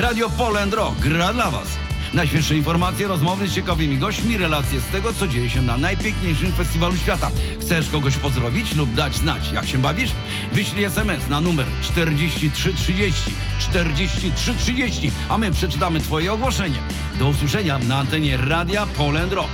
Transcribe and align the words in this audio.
Radio 0.00 0.30
Poland 0.30 0.74
Rock 0.74 1.00
gra 1.00 1.32
dla 1.32 1.50
Was. 1.50 1.68
Najświeższe 2.14 2.56
informacje, 2.56 3.08
rozmowy 3.08 3.48
z 3.48 3.54
ciekawymi 3.54 3.98
gośćmi, 3.98 4.36
relacje 4.36 4.80
z 4.80 4.86
tego, 4.86 5.12
co 5.12 5.28
dzieje 5.28 5.50
się 5.50 5.62
na 5.62 5.76
najpiękniejszym 5.76 6.52
festiwalu 6.52 6.96
świata. 6.96 7.30
Chcesz 7.60 7.90
kogoś 7.90 8.16
pozdrowić 8.16 8.76
lub 8.76 8.94
dać 8.94 9.16
znać, 9.16 9.52
jak 9.52 9.66
się 9.66 9.78
bawisz? 9.78 10.10
Wyślij 10.52 10.84
SMS 10.84 11.28
na 11.28 11.40
numer 11.40 11.66
4330 11.82 13.30
4330, 13.58 15.10
a 15.28 15.38
my 15.38 15.50
przeczytamy 15.50 16.00
Twoje 16.00 16.32
ogłoszenie. 16.32 16.78
Do 17.18 17.28
usłyszenia 17.28 17.78
na 17.78 17.98
antenie 17.98 18.36
Radia 18.36 18.86
Poland 18.86 19.32
Rock. 19.32 19.50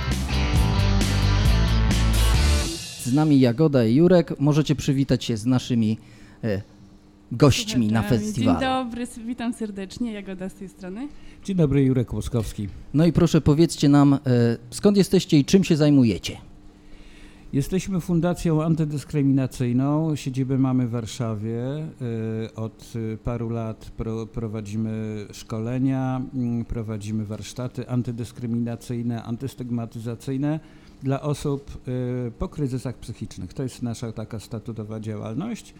Z 3.03 3.13
nami 3.13 3.39
Jagoda 3.39 3.85
i 3.85 3.95
Jurek. 3.95 4.39
Możecie 4.39 4.75
przywitać 4.75 5.23
się 5.25 5.37
z 5.37 5.45
naszymi 5.45 5.97
e, 6.43 6.76
gośćmi 7.31 7.87
na 7.87 8.01
Dzień 8.01 8.09
festiwalu. 8.09 8.59
dobry, 8.59 9.01
s- 9.03 9.19
witam 9.19 9.53
serdecznie, 9.53 10.11
Jagoda 10.11 10.49
z 10.49 10.53
tej 10.53 10.69
strony. 10.69 11.07
Dzień 11.43 11.55
dobry, 11.55 11.83
Jurek 11.83 12.13
Łoskowski. 12.13 12.67
No 12.93 13.05
i 13.05 13.13
proszę 13.13 13.41
powiedzcie 13.41 13.89
nam, 13.89 14.13
e, 14.13 14.17
skąd 14.69 14.97
jesteście 14.97 15.39
i 15.39 15.45
czym 15.45 15.63
się 15.63 15.75
zajmujecie? 15.77 16.37
Jesteśmy 17.53 17.99
fundacją 17.99 18.63
antydyskryminacyjną. 18.63 20.15
Siedzibę 20.15 20.57
mamy 20.57 20.87
w 20.87 20.89
Warszawie. 20.91 21.59
Y, 22.47 22.55
Od 22.55 22.93
y, 22.95 23.17
paru 23.23 23.49
lat 23.49 23.91
pro, 23.97 24.25
prowadzimy 24.25 25.25
szkolenia, 25.33 26.21
mm, 26.33 26.65
prowadzimy 26.65 27.25
warsztaty 27.25 27.89
antydyskryminacyjne, 27.89 29.23
antystygmatyzacyjne 29.23 30.59
dla 31.03 31.21
osób 31.21 31.77
po 32.39 32.47
kryzysach 32.49 32.95
psychicznych. 32.97 33.53
To 33.53 33.63
jest 33.63 33.81
nasza 33.81 34.11
taka 34.11 34.39
statutowa 34.39 34.99
działalność. 34.99 35.73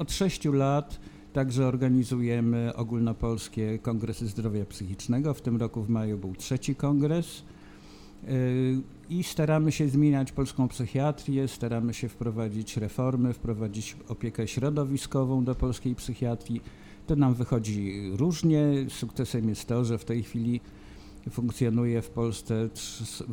Od 0.00 0.12
sześciu 0.12 0.52
lat 0.52 1.00
także 1.32 1.66
organizujemy 1.66 2.72
ogólnopolskie 2.74 3.78
kongresy 3.78 4.26
zdrowia 4.26 4.64
psychicznego. 4.64 5.34
W 5.34 5.40
tym 5.40 5.56
roku 5.56 5.82
w 5.82 5.88
maju 5.88 6.18
był 6.18 6.34
trzeci 6.34 6.74
kongres. 6.74 7.42
Y, 8.28 8.80
I 9.10 9.22
staramy 9.22 9.72
się 9.72 9.88
zmieniać 9.88 10.32
polską 10.32 10.68
psychiatrię, 10.68 11.48
staramy 11.48 11.94
się 11.94 12.08
wprowadzić 12.08 12.76
reformy, 12.76 13.32
wprowadzić 13.32 13.96
opiekę 14.08 14.48
środowiskową 14.48 15.44
do 15.44 15.54
polskiej 15.54 15.94
psychiatrii. 15.94 16.60
To 17.06 17.16
nam 17.16 17.34
wychodzi 17.34 18.10
różnie. 18.16 18.62
Sukcesem 18.88 19.48
jest 19.48 19.66
to, 19.66 19.84
że 19.84 19.98
w 19.98 20.04
tej 20.04 20.22
chwili 20.22 20.60
funkcjonuje 21.30 22.02
w 22.02 22.10
Polsce, 22.10 22.68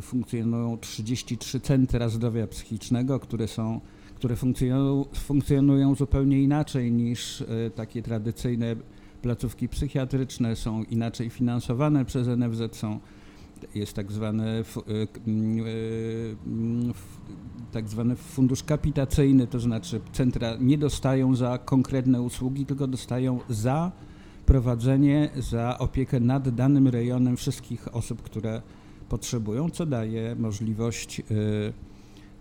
funkcjonują 0.02 0.78
33 0.78 1.60
centra 1.60 2.10
zdrowia 2.10 2.48
psychicznego, 2.48 3.20
które 3.20 3.48
są 3.48 3.82
które 4.18 4.36
funkcjonują, 4.36 5.06
funkcjonują 5.14 5.96
zupełnie 5.96 6.42
inaczej 6.42 6.92
niż 6.92 7.42
e, 7.42 7.46
takie 7.76 8.04
tradycyjne 8.04 8.76
placówki 9.22 9.70
psychiatryczne, 9.70 10.56
są 10.56 10.84
inaczej 10.84 11.30
finansowane 11.30 12.06
przez 12.06 12.28
NFZ, 12.28 12.76
są 12.78 13.00
jest 13.76 13.94
tak 13.94 14.12
zwany, 14.12 14.64
mm, 15.28 16.90
f- 16.90 17.18
tak 17.72 17.90
zwany 17.90 18.16
fundusz 18.16 18.64
kapitacyjny, 18.64 19.48
to 19.48 19.60
znaczy 19.60 20.02
centra 20.14 20.56
nie 20.60 20.78
dostają 20.78 21.36
za 21.36 21.58
konkretne 21.58 22.22
usługi, 22.22 22.66
tylko 22.66 22.88
dostają 22.88 23.40
za 23.50 23.92
prowadzenie, 24.46 25.30
za 25.36 25.78
opiekę 25.78 26.20
nad 26.20 26.50
danym 26.50 26.88
rejonem 26.88 27.38
wszystkich 27.38 27.96
osób, 27.96 28.22
które 28.22 28.62
potrzebują, 29.10 29.70
co 29.70 29.86
daje 29.86 30.36
możliwość 30.36 31.22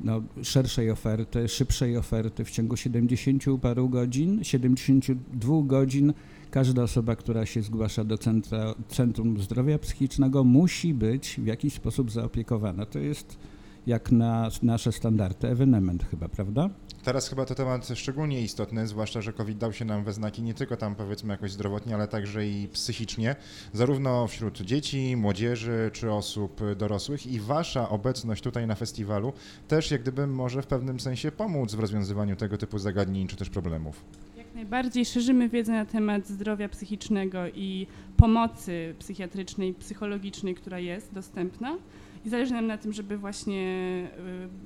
no, 0.01 0.23
szerszej 0.43 0.91
oferty, 0.91 1.49
szybszej 1.49 1.97
oferty 1.97 2.45
w 2.45 2.51
ciągu 2.51 2.77
70 2.77 3.45
paru 3.63 3.89
godzin, 3.89 4.45
72 4.45 5.63
godzin 5.63 6.13
każda 6.51 6.83
osoba, 6.83 7.17
która 7.17 7.47
się 7.47 7.63
zgłasza 7.63 8.05
do 8.05 8.19
centra, 8.19 8.75
Centrum 8.89 9.41
Zdrowia 9.41 9.79
Psychicznego 9.79 10.45
musi 10.45 10.95
być 10.95 11.41
w 11.43 11.47
jakiś 11.47 11.75
sposób 11.75 12.11
zaopiekowana. 12.11 12.87
To 12.87 12.99
jest 12.99 13.39
jak 13.87 14.13
na 14.13 14.49
nasze 14.63 14.93
standardy 14.93 15.49
ewenement 15.49 16.05
chyba, 16.11 16.29
prawda? 16.29 16.71
Teraz 17.05 17.29
chyba 17.29 17.45
to 17.45 17.55
temat 17.55 17.89
szczególnie 17.95 18.43
istotny, 18.43 18.87
zwłaszcza, 18.87 19.23
że 19.23 19.33
COVID 19.33 19.59
dał 19.59 19.73
się 19.73 19.85
nam 19.85 20.05
we 20.05 20.13
znaki 20.13 20.43
nie 20.43 20.55
tylko 20.55 20.77
tam 20.77 20.95
powiedzmy 20.95 21.33
jakoś 21.33 21.53
zdrowotnie, 21.53 21.95
ale 21.95 22.09
także 22.09 22.47
i 22.47 22.69
psychicznie, 22.69 23.37
zarówno 23.73 24.27
wśród 24.27 24.61
dzieci, 24.61 25.17
młodzieży 25.17 25.91
czy 25.93 26.13
osób 26.13 26.61
dorosłych 26.77 27.27
i 27.27 27.41
wasza 27.41 27.89
obecność 27.89 28.43
tutaj 28.43 28.67
na 28.67 28.75
festiwalu 28.75 29.33
też 29.69 29.91
jak 29.91 30.03
gdyby 30.03 30.27
może 30.27 30.63
w 30.63 30.67
pewnym 30.67 31.01
sensie 31.01 31.33
pomóc 31.33 31.75
w 31.75 31.81
rozwiązywaniu 31.81 32.37
tego 32.37 32.59
typu 32.59 32.79
zagadnień 32.79 33.27
czy 33.29 33.37
też 33.37 33.51
problemów. 33.51 34.05
Jak 34.37 34.55
najbardziej 34.55 35.05
szerzymy 35.05 35.49
wiedzę 35.49 35.73
na 35.73 35.87
temat 35.87 36.29
zdrowia 36.29 36.69
psychicznego 36.69 37.39
i 37.55 37.87
pomocy 38.17 38.95
psychiatrycznej, 38.99 39.75
psychologicznej, 39.75 40.55
która 40.55 40.79
jest 40.79 41.15
dostępna. 41.15 41.77
I 42.27 42.29
zależy 42.29 42.53
nam 42.53 42.67
na 42.67 42.79
tym, 42.79 42.93
żeby 42.93 43.19
właśnie 43.19 43.63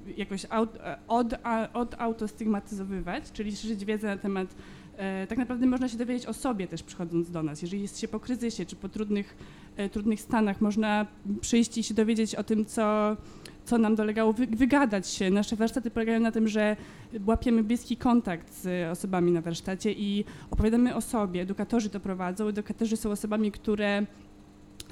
y, 0.09 0.13
jakoś 0.17 0.47
aut, 0.51 0.71
od, 1.09 1.35
a- 1.43 1.73
odautostygmatyzowywać, 1.73 3.33
czyli 3.33 3.57
szerzyć 3.57 3.85
wiedzę 3.85 4.07
na 4.07 4.17
temat. 4.17 4.55
e, 4.97 5.27
Tak 5.27 5.39
naprawdę 5.39 5.67
można 5.67 5.89
się 5.89 5.97
dowiedzieć 5.99 6.27
o 6.27 6.33
sobie 6.33 6.67
też 6.69 6.83
przychodząc 6.83 7.31
do 7.31 7.43
nas. 7.43 7.63
Jeżeli 7.63 7.83
jest 7.83 7.99
się 7.99 8.09
po 8.09 8.21
kryzysie 8.21 8.67
czy 8.67 8.77
po 8.77 8.89
trudnych, 8.89 9.37
e, 9.77 9.89
trudnych 9.89 10.21
stanach, 10.21 10.61
można 10.61 11.07
przyjść 11.41 11.79
i 11.79 11.83
się 11.83 11.95
dowiedzieć 11.95 12.35
o 12.35 12.45
tym, 12.45 12.65
co, 12.65 13.17
co 13.65 13.79
nam 13.79 13.95
dolegało, 13.95 14.33
wy, 14.33 14.47
wygadać 14.47 15.09
się. 15.09 15.31
Nasze 15.31 15.57
warsztaty 15.57 15.91
polegają 15.91 16.21
na 16.21 16.33
tym, 16.33 16.49
że 16.49 16.77
łapiemy 17.27 17.63
bliski 17.63 17.97
kontakt 17.97 18.55
z 18.63 18.93
osobami 18.93 19.33
na 19.33 19.41
warsztacie 19.41 19.93
i 19.93 20.25
opowiadamy 20.51 20.95
o 20.95 21.01
sobie. 21.01 21.43
Edukatorzy 21.43 21.91
to 21.91 22.01
prowadzą. 22.01 22.49
Edukatorzy 22.49 22.97
są 22.97 23.11
osobami, 23.11 23.53
które 23.53 24.07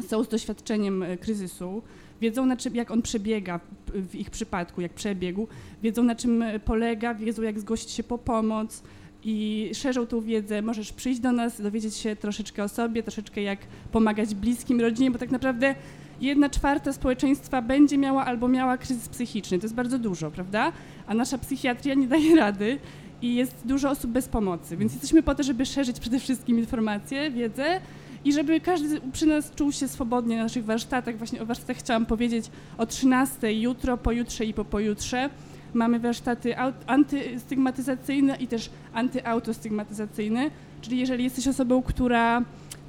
są 0.06 0.24
z 0.24 0.28
doświadczeniem 0.28 1.02
e, 1.02 1.16
kryzysu, 1.16 1.82
wiedzą 2.20 2.46
na 2.46 2.56
czym, 2.56 2.74
jak 2.74 2.90
on 2.90 3.02
przebiega 3.02 3.60
w 3.94 4.14
ich 4.14 4.30
przypadku, 4.30 4.80
jak 4.80 4.92
przebiegł, 4.92 5.48
wiedzą 5.82 6.02
na 6.02 6.14
czym 6.14 6.44
polega, 6.64 7.14
wiedzą 7.14 7.42
jak 7.42 7.60
zgłosić 7.60 7.90
się 7.90 8.02
po 8.02 8.18
pomoc 8.18 8.82
i 9.24 9.70
szerzą 9.74 10.06
tą 10.06 10.20
wiedzę. 10.20 10.62
Możesz 10.62 10.92
przyjść 10.92 11.20
do 11.20 11.32
nas, 11.32 11.60
dowiedzieć 11.60 11.94
się 11.94 12.16
troszeczkę 12.16 12.64
o 12.64 12.68
sobie, 12.68 13.02
troszeczkę 13.02 13.42
jak 13.42 13.58
pomagać 13.92 14.34
bliskim, 14.34 14.80
rodzinie, 14.80 15.10
bo 15.10 15.18
tak 15.18 15.30
naprawdę 15.30 15.74
jedna 16.20 16.50
czwarta 16.50 16.92
społeczeństwa 16.92 17.62
będzie 17.62 17.98
miała 17.98 18.24
albo 18.24 18.48
miała 18.48 18.78
kryzys 18.78 19.08
psychiczny. 19.08 19.58
To 19.58 19.64
jest 19.64 19.74
bardzo 19.74 19.98
dużo, 19.98 20.30
prawda? 20.30 20.72
A 21.06 21.14
nasza 21.14 21.38
psychiatria 21.38 21.94
nie 21.94 22.06
daje 22.06 22.36
rady 22.36 22.78
i 23.22 23.34
jest 23.34 23.54
dużo 23.64 23.90
osób 23.90 24.10
bez 24.10 24.28
pomocy, 24.28 24.76
więc 24.76 24.92
jesteśmy 24.92 25.22
po 25.22 25.34
to, 25.34 25.42
żeby 25.42 25.66
szerzyć 25.66 26.00
przede 26.00 26.20
wszystkim 26.20 26.58
informacje, 26.58 27.30
wiedzę 27.30 27.80
i 28.24 28.32
żeby 28.32 28.60
każdy 28.60 29.00
przy 29.12 29.26
nas 29.26 29.50
czuł 29.50 29.72
się 29.72 29.88
swobodnie 29.88 30.36
na 30.36 30.42
naszych 30.42 30.64
warsztatach. 30.64 31.18
Właśnie 31.18 31.42
o 31.42 31.46
warsztatach 31.46 31.76
chciałam 31.76 32.06
powiedzieć 32.06 32.44
o 32.78 32.86
13 32.86 33.52
jutro, 33.54 33.96
pojutrze 33.96 34.44
i 34.44 34.54
po 34.54 34.64
pojutrze. 34.64 35.30
Mamy 35.74 36.00
warsztaty 36.00 36.54
antystygmatyzacyjne 36.86 38.36
i 38.36 38.46
też 38.46 38.70
antyautostygmatyzacyjne, 38.92 40.50
czyli 40.80 40.98
jeżeli 40.98 41.24
jesteś 41.24 41.48
osobą, 41.48 41.82
która 41.82 42.42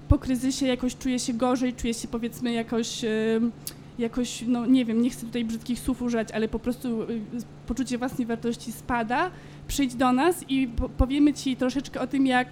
po 0.08 0.20
kryzysie 0.20 0.66
jakoś 0.66 0.98
czuje 0.98 1.20
się 1.20 1.34
gorzej, 1.34 1.74
czuje 1.74 1.94
się 1.94 2.08
powiedzmy 2.08 2.52
jakoś, 2.54 3.04
em, 3.04 3.52
jakoś 4.00 4.44
no 4.48 4.66
nie 4.66 4.86
wiem, 4.86 5.02
nie 5.02 5.10
chcę 5.10 5.26
tutaj 5.26 5.46
brzydkich 5.46 5.80
słów 5.80 6.02
używać, 6.02 6.32
ale 6.32 6.48
po 6.48 6.60
prostu 6.60 7.04
y, 7.04 7.22
poczucie 7.68 7.98
własnej 7.98 8.28
wartości 8.28 8.72
spada, 8.72 9.32
przyjdź 9.68 9.96
do 9.96 10.12
nas 10.12 10.46
i 10.50 10.68
po- 10.68 10.90
powiemy 10.90 11.34
Ci 11.34 11.56
troszeczkę 11.56 12.00
o 12.02 12.08
tym, 12.08 12.28
jak 12.28 12.48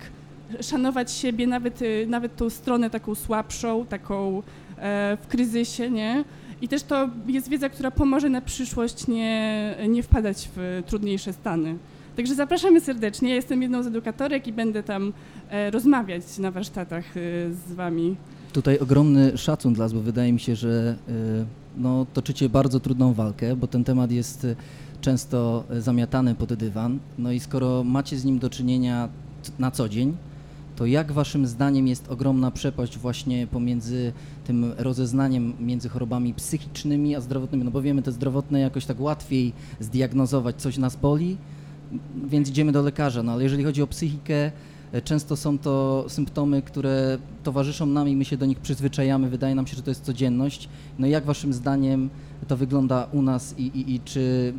szanować 0.62 1.12
siebie, 1.12 1.48
nawet, 1.48 1.82
y, 1.82 2.06
nawet 2.10 2.36
tą 2.36 2.50
stronę 2.50 2.90
taką 2.90 3.16
słabszą, 3.16 3.86
taką 3.86 4.44
e, 4.78 5.18
w 5.22 5.28
kryzysie, 5.28 5.92
nie? 5.92 6.24
I 6.62 6.68
też 6.68 6.84
to 6.84 7.10
jest 7.28 7.50
wiedza, 7.50 7.70
która 7.70 7.92
pomoże 7.92 8.30
na 8.30 8.42
przyszłość 8.42 9.08
nie, 9.08 9.76
nie 9.90 10.04
wpadać 10.04 10.50
w 10.56 10.84
trudniejsze 10.86 11.34
stany. 11.34 11.78
Także 12.16 12.36
zapraszamy 12.36 12.82
serdecznie. 12.82 13.30
Ja 13.30 13.36
jestem 13.36 13.62
jedną 13.62 13.84
z 13.84 13.88
edukatorek 13.88 14.48
i 14.48 14.54
będę 14.54 14.84
tam 14.84 15.14
e, 15.50 15.72
rozmawiać 15.72 16.38
na 16.38 16.52
warsztatach 16.52 17.18
e, 17.18 17.20
z 17.54 17.74
Wami. 17.74 18.16
Tutaj 18.54 18.80
ogromny 18.80 19.38
szacun 19.38 19.74
dla 19.74 19.86
Was, 19.86 19.94
bo 19.94 20.02
wydaje 20.02 20.34
mi 20.34 20.40
się, 20.40 20.56
że 20.56 20.96
y, 21.10 21.46
no, 21.78 22.06
toczycie 22.14 22.50
bardzo 22.50 22.80
trudną 22.80 23.14
walkę, 23.14 23.56
bo 23.56 23.68
ten 23.68 23.84
temat 23.84 24.12
jest 24.12 24.44
y, 24.44 24.56
często 25.02 25.64
y, 25.72 25.82
zamiatany 25.82 26.36
pod 26.36 26.54
dywan. 26.54 27.00
No 27.18 27.32
i 27.32 27.40
skoro 27.40 27.84
macie 27.84 28.18
z 28.18 28.26
nim 28.26 28.40
do 28.40 28.50
czynienia 28.50 29.10
na 29.60 29.72
co 29.72 29.90
dzień, 29.90 30.16
to 30.78 30.86
jak 30.86 31.12
Waszym 31.12 31.48
zdaniem 31.48 31.88
jest 31.88 32.12
ogromna 32.12 32.52
przepaść 32.52 32.98
właśnie 32.98 33.48
pomiędzy 33.48 34.14
tym 34.44 34.74
rozeznaniem 34.78 35.54
między 35.60 35.90
chorobami 35.90 36.34
psychicznymi 36.34 37.16
a 37.16 37.22
zdrowotnymi? 37.22 37.64
No 37.64 37.72
bo 37.72 37.82
wiemy, 37.82 38.02
te 38.02 38.12
zdrowotne 38.12 38.60
jakoś 38.60 38.86
tak 38.86 39.00
łatwiej 39.00 39.54
zdiagnozować, 39.80 40.56
coś 40.56 40.78
nas 40.78 40.96
boli, 40.96 41.38
więc 42.28 42.50
idziemy 42.50 42.72
do 42.72 42.82
lekarza. 42.82 43.24
No 43.24 43.32
ale 43.32 43.44
jeżeli 43.44 43.64
chodzi 43.64 43.82
o 43.82 43.88
psychikę, 43.88 44.52
e, 44.92 45.02
często 45.02 45.38
są 45.38 45.58
to 45.58 46.06
symptomy, 46.08 46.62
które 46.62 47.18
towarzyszą 47.44 47.86
nam 47.86 48.10
i 48.10 48.16
my 48.16 48.26
się 48.26 48.38
do 48.38 48.46
nich 48.46 48.60
przyzwyczajamy. 48.60 49.30
Wydaje 49.30 49.56
nam 49.56 49.68
się, 49.68 49.76
że 49.76 49.84
to 49.84 49.92
jest 49.92 50.04
codzienność. 50.04 50.70
No 51.00 51.08
jak 51.08 51.26
waszym 51.26 51.54
zdaniem 51.54 52.10
to 52.48 52.58
wygląda 52.58 53.08
u 53.12 53.22
nas 53.22 53.56
i, 53.58 53.64
i, 53.64 53.96
i 53.96 54.00
czy 54.00 54.54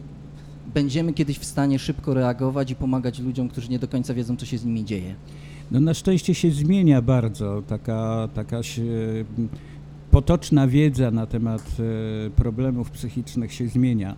będziemy 0.74 1.12
kiedyś 1.12 1.38
w 1.38 1.44
stanie 1.44 1.78
szybko 1.78 2.14
reagować 2.14 2.70
i 2.70 2.74
pomagać 2.74 3.18
ludziom, 3.18 3.48
którzy 3.48 3.68
nie 3.68 3.78
do 3.78 3.88
końca 3.88 4.14
wiedzą, 4.14 4.36
co 4.36 4.46
się 4.46 4.58
z 4.58 4.64
nimi 4.64 4.84
dzieje? 4.84 5.14
No 5.70 5.80
na 5.80 5.94
szczęście 5.94 6.34
się 6.34 6.50
zmienia 6.50 7.02
bardzo 7.02 7.62
taka, 7.66 8.28
taka 8.34 8.62
się, 8.62 8.84
potoczna 10.10 10.66
wiedza 10.66 11.10
na 11.10 11.26
temat 11.26 11.76
e, 12.26 12.30
problemów 12.30 12.90
psychicznych 12.90 13.52
się 13.52 13.68
zmienia. 13.68 14.16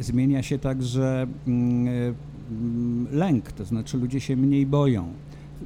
Zmienia 0.00 0.42
się 0.42 0.58
także 0.58 1.26
mm, 1.46 1.88
e, 1.88 2.14
mm, 2.50 3.06
lęk, 3.12 3.52
to 3.52 3.64
znaczy 3.64 3.98
ludzie 3.98 4.20
się 4.20 4.36
mniej 4.36 4.66
boją. 4.66 5.08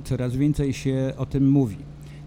Coraz 0.04 0.36
więcej 0.36 0.72
się 0.72 1.12
o 1.16 1.26
tym 1.26 1.50
mówi. 1.50 1.76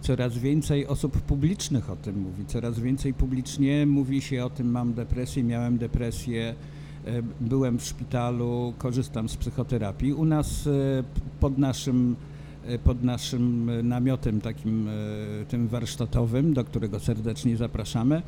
Coraz 0.01 0.37
więcej 0.37 0.87
osób 0.87 1.21
publicznych 1.21 1.89
o 1.89 1.95
tym 1.95 2.19
mówi. 2.19 2.45
Coraz 2.45 2.79
więcej 2.79 3.13
publicznie 3.13 3.85
mówi 3.85 4.21
się 4.21 4.45
o 4.45 4.49
tym, 4.49 4.71
mam 4.71 4.93
depresję, 4.93 5.43
miałem 5.43 5.77
depresję, 5.77 6.55
e, 7.05 7.21
byłem 7.41 7.79
w 7.79 7.83
szpitalu, 7.83 8.73
korzystam 8.77 9.29
z 9.29 9.37
psychoterapii. 9.37 10.13
U 10.13 10.25
nas 10.25 10.67
e, 10.67 11.03
pod 11.39 11.57
naszym 11.57 12.15
e, 12.31 12.34
pod 12.83 13.03
naszym 13.03 13.69
e, 13.69 13.83
namiotem 13.83 14.41
takim 14.41 14.87
e, 14.87 14.91
tym 15.45 15.67
warsztatowym, 15.67 16.53
do 16.53 16.63
którego 16.63 16.99
serdecznie 16.99 17.57
zapraszamy, 17.57 18.21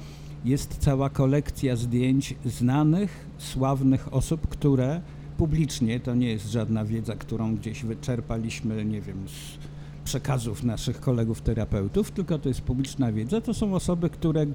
jest 0.45 0.77
cała 0.77 1.09
kolekcja 1.09 1.75
zdjęć 1.75 2.35
znanych, 2.45 3.25
sławnych 3.37 4.13
osób, 4.13 4.47
które 4.47 5.01
publicznie, 5.37 5.99
to 5.99 6.15
nie 6.15 6.29
jest 6.29 6.51
żadna 6.51 6.85
wiedza, 6.85 7.15
którą 7.15 7.55
gdzieś 7.55 7.83
wyczerpaliśmy, 7.83 8.85
nie 8.85 9.01
wiem, 9.01 9.17
z 9.27 9.57
przekazów 10.05 10.63
naszych 10.63 10.99
kolegów 10.99 11.41
terapeutów, 11.41 12.11
tylko 12.11 12.39
to 12.39 12.49
jest 12.49 12.61
publiczna 12.61 13.11
wiedza, 13.11 13.41
to 13.41 13.53
są 13.53 13.73
osoby, 13.73 14.09
które 14.09 14.45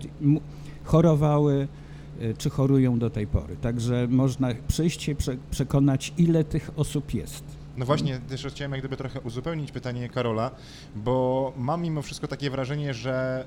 chorowały 0.84 1.68
czy 2.38 2.50
chorują 2.50 2.98
do 2.98 3.10
tej 3.10 3.26
pory. 3.26 3.56
Także 3.56 4.08
można 4.10 4.48
przyjść 4.68 5.02
się 5.02 5.14
prze- 5.14 5.36
przekonać, 5.50 6.12
ile 6.18 6.44
tych 6.44 6.70
osób 6.76 7.14
jest. 7.14 7.61
No 7.76 7.86
właśnie, 7.86 8.18
też 8.18 8.46
chciałem 8.46 8.72
jak 8.72 8.80
gdyby 8.80 8.96
trochę 8.96 9.20
uzupełnić 9.20 9.72
pytanie 9.72 10.08
Karola, 10.08 10.50
bo 10.96 11.52
mam 11.56 11.82
mimo 11.82 12.02
wszystko 12.02 12.28
takie 12.28 12.50
wrażenie, 12.50 12.94
że 12.94 13.44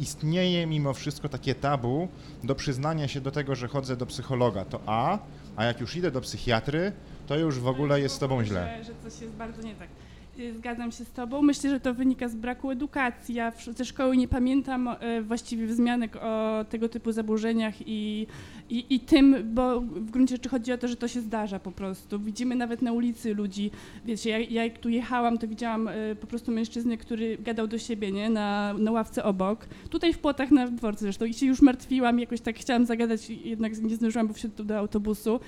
istnieje 0.00 0.66
mimo 0.66 0.94
wszystko 0.94 1.28
takie 1.28 1.54
tabu 1.54 2.08
do 2.44 2.54
przyznania 2.54 3.08
się 3.08 3.20
do 3.20 3.30
tego, 3.30 3.54
że 3.54 3.68
chodzę 3.68 3.96
do 3.96 4.06
psychologa, 4.06 4.64
to 4.64 4.80
A, 4.86 5.18
a 5.56 5.64
jak 5.64 5.80
już 5.80 5.96
idę 5.96 6.10
do 6.10 6.20
psychiatry, 6.20 6.92
to 7.26 7.38
już 7.38 7.58
w 7.58 7.68
ogóle 7.68 8.00
jest 8.00 8.14
z 8.14 8.18
tobą 8.18 8.44
źle. 8.44 8.78
Że, 8.78 8.84
że 8.84 9.10
coś 9.10 9.20
jest 9.20 9.34
bardzo 9.34 9.62
nie 9.62 9.74
tak. 9.74 9.88
Y, 10.38 10.54
Zgadzam 10.54 10.92
się 10.92 11.04
z 11.04 11.10
Tobą. 11.10 11.42
Myślę, 11.42 11.70
że 11.70 11.80
to 11.80 11.94
wynika 11.94 12.28
z 12.28 12.34
braku 12.34 12.70
edukacji. 12.70 13.34
Ja 13.34 13.52
ze 13.76 13.84
szkoły 13.84 14.16
nie 14.16 14.28
pamiętam 14.28 14.88
e, 14.88 15.22
właściwie 15.22 15.66
wzmianek 15.66 16.16
o 16.16 16.64
tego 16.70 16.88
typu 16.88 17.12
zaburzeniach 17.12 17.74
i, 17.88 18.26
i, 18.70 18.94
i 18.94 19.00
tym, 19.00 19.36
bo 19.54 19.80
w 19.80 20.10
gruncie 20.10 20.34
rzeczy 20.34 20.48
chodzi 20.48 20.72
o 20.72 20.78
to, 20.78 20.88
że 20.88 20.96
to 20.96 21.08
się 21.08 21.20
zdarza 21.20 21.58
po 21.58 21.72
prostu. 21.72 22.20
Widzimy 22.20 22.54
nawet 22.54 22.82
na 22.82 22.92
ulicy 22.92 23.34
ludzi. 23.34 23.70
Wiecie, 24.04 24.30
ja, 24.30 24.38
ja 24.38 24.64
jak 24.64 24.78
tu 24.78 24.88
jechałam, 24.88 25.38
to 25.38 25.48
widziałam 25.48 25.88
e, 25.88 26.14
po 26.20 26.26
prostu 26.26 26.52
mężczyznę, 26.52 26.96
który 26.96 27.38
gadał 27.38 27.66
do 27.66 27.78
siebie, 27.78 28.12
nie? 28.12 28.30
Na, 28.30 28.74
na 28.78 28.90
ławce 28.90 29.24
obok. 29.24 29.66
Tutaj 29.90 30.12
w 30.12 30.18
płotach 30.18 30.50
na 30.50 30.66
dworcu 30.66 31.00
zresztą. 31.00 31.24
I 31.24 31.34
się 31.34 31.46
już 31.46 31.62
martwiłam, 31.62 32.20
jakoś 32.20 32.40
tak 32.40 32.56
chciałam 32.58 32.86
zagadać, 32.86 33.30
jednak 33.30 33.82
nie 33.82 33.96
zdążyłam, 33.96 34.28
bo 34.28 34.34
wsiadł 34.34 34.64
do 34.64 34.78
autobusu. 34.78 35.40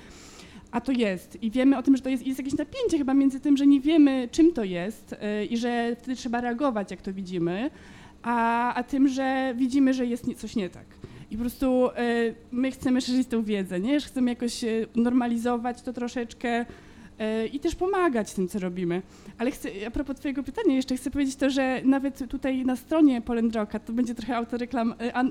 A 0.75 0.81
to 0.81 0.91
jest. 0.91 1.43
I 1.43 1.51
wiemy 1.51 1.77
o 1.77 1.83
tym, 1.83 1.95
że 1.95 2.03
to 2.03 2.09
jest, 2.09 2.27
jest 2.27 2.39
jakieś 2.39 2.53
napięcie 2.53 2.97
chyba 2.97 3.13
między 3.13 3.39
tym, 3.39 3.57
że 3.57 3.67
nie 3.67 3.81
wiemy, 3.81 4.29
czym 4.31 4.53
to 4.53 4.63
jest 4.63 5.15
yy, 5.39 5.45
i 5.45 5.57
że 5.57 5.95
wtedy 5.99 6.15
trzeba 6.15 6.41
reagować, 6.41 6.91
jak 6.91 7.01
to 7.01 7.13
widzimy, 7.13 7.69
a, 8.23 8.73
a 8.73 8.83
tym, 8.83 9.07
że 9.07 9.53
widzimy, 9.57 9.93
że 9.93 10.05
jest 10.05 10.25
coś 10.37 10.55
nie 10.55 10.69
tak. 10.69 10.85
I 11.31 11.37
po 11.37 11.41
prostu 11.41 11.89
yy, 11.97 12.35
my 12.51 12.71
chcemy 12.71 13.01
szerzyć 13.01 13.27
tę 13.27 13.43
wiedzę, 13.43 13.79
nie? 13.79 13.99
Chcemy 13.99 14.31
jakoś 14.31 14.63
yy, 14.63 14.87
normalizować 14.95 15.81
to 15.81 15.93
troszeczkę 15.93 16.65
i 17.53 17.59
też 17.59 17.75
pomagać 17.75 18.33
tym, 18.33 18.47
co 18.47 18.59
robimy. 18.59 19.01
Ale 19.37 19.51
chcę, 19.51 19.69
a 19.87 19.91
propos 19.91 20.17
twojego 20.17 20.43
pytania 20.43 20.75
jeszcze 20.75 20.95
chcę 20.95 21.11
powiedzieć 21.11 21.35
to, 21.35 21.49
że 21.49 21.81
nawet 21.85 22.29
tutaj 22.29 22.65
na 22.65 22.75
stronie 22.75 23.21
Polendroka, 23.21 23.79
to 23.79 23.93
będzie 23.93 24.15
trochę 24.15 24.35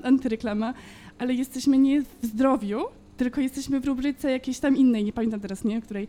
antyreklama, 0.03 0.73
ale 1.19 1.33
jesteśmy 1.33 1.77
nie 1.77 2.01
w 2.01 2.07
zdrowiu, 2.21 2.79
tylko 3.17 3.41
jesteśmy 3.41 3.79
w 3.79 3.85
rubryce 3.85 4.31
jakiejś 4.31 4.59
tam 4.59 4.77
innej, 4.77 5.03
nie 5.03 5.13
pamiętam 5.13 5.39
teraz, 5.39 5.63
nie, 5.63 5.81
której. 5.81 6.07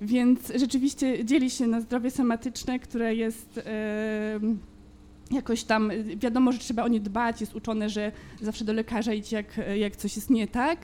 Więc 0.00 0.52
rzeczywiście 0.56 1.24
dzieli 1.24 1.50
się 1.50 1.66
na 1.66 1.80
zdrowie 1.80 2.10
somatyczne, 2.10 2.78
które 2.78 3.14
jest 3.14 3.60
jakoś 5.30 5.64
tam, 5.64 5.90
wiadomo, 6.16 6.52
że 6.52 6.58
trzeba 6.58 6.84
o 6.84 6.88
nie 6.88 7.00
dbać, 7.00 7.40
jest 7.40 7.54
uczone, 7.54 7.88
że 7.90 8.12
zawsze 8.42 8.64
do 8.64 8.72
lekarza 8.72 9.12
idź, 9.12 9.32
jak, 9.32 9.60
jak 9.76 9.96
coś 9.96 10.16
jest 10.16 10.30
nie 10.30 10.48
tak. 10.48 10.78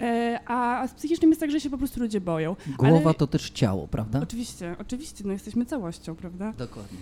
E, 0.00 0.40
a, 0.46 0.80
a 0.80 0.88
z 0.88 0.94
psychicznym 0.94 1.30
jest 1.30 1.40
tak, 1.40 1.50
że 1.50 1.60
się 1.60 1.70
po 1.70 1.78
prostu 1.78 2.00
ludzie 2.00 2.20
boją. 2.20 2.56
Głowa 2.78 3.04
Ale- 3.04 3.14
to 3.14 3.26
też 3.26 3.50
ciało, 3.50 3.88
prawda? 3.88 4.20
Oczywiście, 4.22 4.76
oczywiście, 4.78 5.24
no 5.26 5.32
jesteśmy 5.32 5.66
całością, 5.66 6.14
prawda? 6.16 6.52
Dokładnie. 6.58 6.98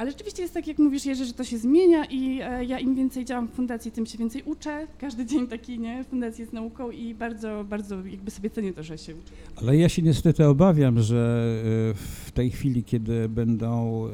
Ale 0.00 0.10
rzeczywiście 0.10 0.42
jest 0.42 0.54
tak, 0.54 0.66
jak 0.66 0.78
mówisz, 0.78 1.06
Jerzy, 1.06 1.24
że 1.24 1.32
to 1.32 1.44
się 1.44 1.58
zmienia 1.58 2.04
i 2.04 2.40
e, 2.42 2.64
ja 2.64 2.78
im 2.78 2.94
więcej 2.94 3.24
działam 3.24 3.48
w 3.48 3.50
fundacji, 3.50 3.90
tym 3.90 4.06
się 4.06 4.18
więcej 4.18 4.42
uczę. 4.42 4.86
Każdy 4.98 5.26
dzień 5.26 5.46
taki, 5.46 5.78
nie? 5.78 6.04
Fundacja 6.04 6.42
jest 6.42 6.52
nauką 6.52 6.90
i 6.90 7.14
bardzo, 7.14 7.64
bardzo 7.68 8.06
jakby 8.06 8.30
sobie 8.30 8.50
cenię 8.50 8.72
to, 8.72 8.82
że 8.82 8.98
się 8.98 9.12
uczę. 9.14 9.32
Ale 9.56 9.76
ja 9.76 9.88
się 9.88 10.02
niestety 10.02 10.46
obawiam, 10.46 11.02
że 11.02 11.52
y, 11.90 11.94
w 11.94 12.30
tej 12.32 12.50
chwili, 12.50 12.84
kiedy 12.84 13.28
będą 13.28 14.06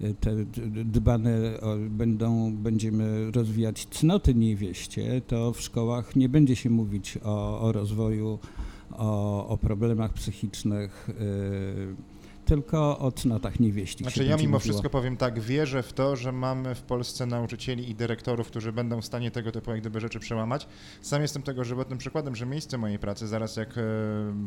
y, 0.00 0.14
te 0.20 0.44
dbane, 0.84 1.38
będą, 1.90 2.52
będziemy 2.52 3.30
rozwijać 3.30 3.86
cnoty 3.86 4.34
niewieście, 4.34 5.20
to 5.26 5.52
w 5.52 5.60
szkołach 5.60 6.16
nie 6.16 6.28
będzie 6.28 6.56
się 6.56 6.70
mówić 6.70 7.18
o, 7.24 7.60
o 7.60 7.72
rozwoju, 7.72 8.38
o, 8.92 9.48
o 9.48 9.56
problemach 9.56 10.12
psychicznych, 10.12 11.08
tylko 12.46 12.98
o 12.98 13.12
cnotach 13.12 13.60
niewieści. 13.60 14.04
Znaczy 14.04 14.24
ja 14.24 14.36
mimo 14.36 14.58
wszystko 14.58 14.90
powiem 14.90 15.16
tak, 15.16 15.40
wierzę 15.40 15.82
w 15.82 15.92
to, 15.92 16.16
że 16.16 16.32
mamy 16.32 16.74
w 16.74 16.82
Polsce 16.82 17.26
nauczycieli 17.26 17.90
i 17.90 17.94
dyrektorów, 17.94 18.46
którzy 18.46 18.72
będą 18.72 19.00
w 19.00 19.04
stanie 19.04 19.30
tego 19.30 19.52
typu 19.52 19.70
jak 19.70 19.80
gdyby 19.80 20.00
rzeczy 20.00 20.20
przełamać. 20.20 20.66
Sam 21.02 21.22
jestem 21.22 21.42
tego 21.42 21.64
żywotnym 21.64 21.98
przykładem, 21.98 22.36
że 22.36 22.46
miejsce 22.46 22.78
mojej 22.78 22.98
pracy, 22.98 23.26
zaraz 23.26 23.56
jak 23.56 23.78
e, 23.78 23.82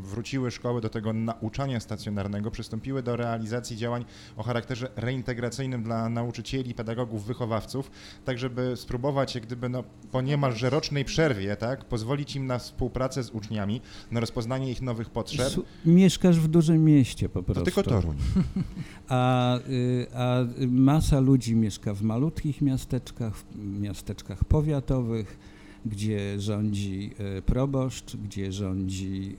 wróciły 0.03 0.51
szkoły 0.51 0.81
do 0.81 0.89
tego 0.89 1.13
nauczania 1.13 1.79
stacjonarnego, 1.79 2.51
przystąpiły 2.51 3.03
do 3.03 3.15
realizacji 3.15 3.77
działań 3.77 4.05
o 4.37 4.43
charakterze 4.43 4.89
reintegracyjnym 4.95 5.83
dla 5.83 6.09
nauczycieli, 6.09 6.73
pedagogów, 6.73 7.25
wychowawców, 7.25 7.91
tak 8.25 8.39
żeby 8.39 8.73
spróbować 8.75 9.35
jak 9.35 9.45
gdyby 9.45 9.69
no, 9.69 9.83
po 10.11 10.21
niemalże 10.21 10.69
rocznej 10.69 11.05
przerwie, 11.05 11.55
tak, 11.55 11.85
pozwolić 11.85 12.35
im 12.35 12.45
na 12.45 12.59
współpracę 12.59 13.23
z 13.23 13.29
uczniami, 13.29 13.81
na 14.11 14.19
rozpoznanie 14.19 14.71
ich 14.71 14.81
nowych 14.81 15.09
potrzeb. 15.09 15.53
Mieszkasz 15.85 16.39
w 16.39 16.47
dużym 16.47 16.85
mieście 16.85 17.29
po 17.29 17.39
To 17.39 17.43
prostu. 17.43 17.65
tylko 17.65 17.83
Toruń. 17.89 18.15
A, 19.09 19.57
y, 19.69 20.07
a 20.15 20.45
masa 20.67 21.19
ludzi 21.19 21.55
mieszka 21.55 21.93
w 21.93 22.01
malutkich 22.01 22.61
miasteczkach, 22.61 23.35
w 23.35 23.79
miasteczkach 23.79 24.45
powiatowych, 24.45 25.39
gdzie 25.85 26.39
rządzi 26.39 27.11
y, 27.37 27.41
proboszcz, 27.41 28.15
gdzie 28.15 28.51
rządzi, 28.51 29.35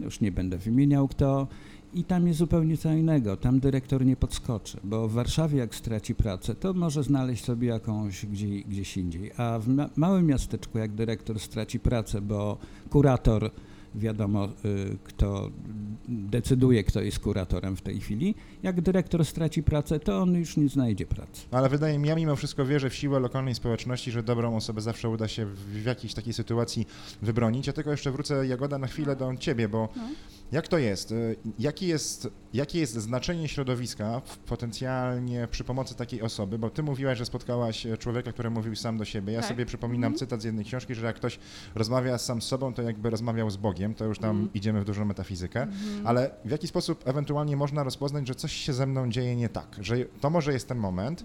y, 0.00 0.04
już 0.04 0.20
nie 0.20 0.32
będę 0.32 0.58
wymieniał 0.58 1.08
kto, 1.08 1.48
i 1.94 2.04
tam 2.04 2.26
jest 2.26 2.38
zupełnie 2.38 2.76
co 2.76 2.92
innego. 2.92 3.36
Tam 3.36 3.60
dyrektor 3.60 4.06
nie 4.06 4.16
podskoczy, 4.16 4.80
bo 4.84 5.08
w 5.08 5.12
Warszawie 5.12 5.58
jak 5.58 5.74
straci 5.74 6.14
pracę, 6.14 6.54
to 6.54 6.72
może 6.72 7.02
znaleźć 7.02 7.44
sobie 7.44 7.68
jakąś 7.68 8.26
gdzie, 8.26 8.46
gdzieś 8.46 8.96
indziej. 8.96 9.30
A 9.36 9.58
w 9.58 9.68
ma- 9.68 9.90
małym 9.96 10.26
miasteczku, 10.26 10.78
jak 10.78 10.92
dyrektor 10.92 11.40
straci 11.40 11.80
pracę, 11.80 12.20
bo 12.20 12.58
kurator 12.90 13.50
wiadomo, 13.96 14.44
y, 14.64 14.96
kto 15.04 15.50
decyduje, 16.08 16.84
kto 16.84 17.00
jest 17.00 17.18
kuratorem 17.18 17.76
w 17.76 17.82
tej 17.82 18.00
chwili. 18.00 18.34
Jak 18.62 18.80
dyrektor 18.80 19.24
straci 19.24 19.62
pracę, 19.62 20.00
to 20.00 20.18
on 20.22 20.34
już 20.34 20.56
nie 20.56 20.68
znajdzie 20.68 21.06
pracy. 21.06 21.42
Ale 21.50 21.68
wydaje 21.68 21.98
mi 21.98 22.04
się, 22.04 22.08
ja 22.10 22.16
mimo 22.16 22.36
wszystko 22.36 22.66
wierzę 22.66 22.90
w 22.90 22.94
siłę 22.94 23.20
lokalnej 23.20 23.54
społeczności, 23.54 24.10
że 24.10 24.22
dobrą 24.22 24.56
osobę 24.56 24.80
zawsze 24.80 25.08
uda 25.08 25.28
się 25.28 25.46
w, 25.46 25.84
jakiejś 25.84 26.14
takiej 26.14 26.32
sytuacji 26.32 26.86
wybronić. 27.22 27.66
Ja 27.66 27.72
tylko 27.72 27.90
jeszcze 27.90 28.10
wrócę, 28.10 28.46
Jagoda, 28.46 28.78
na 28.78 28.86
chwilę 28.86 29.16
do 29.16 29.36
ciebie, 29.36 29.68
bo 29.68 29.88
No. 29.96 30.02
jak 30.52 30.68
to 30.68 30.78
jest? 30.78 31.12
Y, 31.12 31.36
Jaki 31.58 31.86
jest, 31.86 32.28
jakie 32.54 32.78
jest 32.78 32.94
znaczenie 32.94 33.48
środowiska 33.48 34.22
potencjalnie 34.46 35.48
przy 35.50 35.64
pomocy 35.64 35.94
takiej 35.94 36.22
osoby? 36.22 36.58
Bo 36.58 36.70
ty 36.70 36.82
mówiłaś, 36.82 37.18
że 37.18 37.26
spotkałaś 37.26 37.86
e, 37.86 37.96
człowieka, 37.98 38.32
który 38.32 38.50
mówił 38.50 38.76
sam 38.76 38.98
do 38.98 39.04
siebie. 39.04 39.32
Ja 39.32 39.40
Tak. 39.40 39.48
sobie 39.48 39.66
przypominam 39.66 40.12
Mhm. 40.12 40.18
cytat 40.18 40.42
z 40.42 40.44
jednej 40.44 40.64
książki, 40.64 40.94
że 40.94 41.06
jak 41.06 41.16
ktoś 41.16 41.38
rozmawia 41.74 42.18
sam 42.18 42.42
z 42.42 42.44
sobą, 42.44 42.74
to 42.74 42.82
jakby 42.82 43.10
rozmawiał 43.10 43.50
z 43.50 43.56
Bogiem. 43.56 43.85
To 43.94 44.04
już 44.04 44.18
tam 44.18 44.30
Mhm. 44.30 44.48
idziemy 44.54 44.80
w 44.80 44.84
dużą 44.84 45.04
metafizykę. 45.04 45.66
Ale 46.04 46.30
w 46.44 46.50
jaki 46.50 46.66
sposób 46.68 47.08
ewentualnie 47.08 47.56
można 47.56 47.82
rozpoznać, 47.82 48.28
że 48.28 48.34
coś 48.34 48.52
się 48.52 48.72
ze 48.72 48.86
mną 48.86 49.10
dzieje 49.10 49.36
nie 49.36 49.48
tak? 49.48 49.76
Że 49.80 49.96
to 50.20 50.30
może 50.30 50.52
jest 50.52 50.68
ten 50.68 50.78
moment, 50.78 51.24